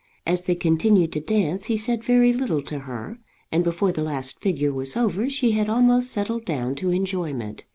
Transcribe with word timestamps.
As 0.25 0.41
they 0.45 0.55
continued 0.55 1.11
to 1.11 1.19
dance 1.19 1.65
he 1.65 1.77
said 1.77 2.03
very 2.03 2.33
little 2.33 2.63
to 2.63 2.79
her, 2.79 3.19
and 3.51 3.63
before 3.63 3.91
the 3.91 4.01
last 4.01 4.41
figure 4.41 4.73
was 4.73 4.97
over 4.97 5.29
she 5.29 5.51
had 5.51 5.69
almost 5.69 6.09
settled 6.09 6.43
down 6.43 6.73
to 6.77 6.89
enjoyment. 6.89 7.65